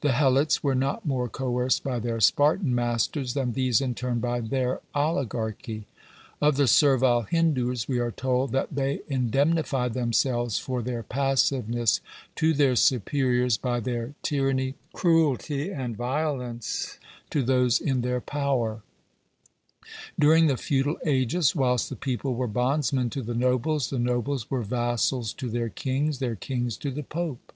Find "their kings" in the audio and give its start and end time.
25.48-26.18, 26.18-26.76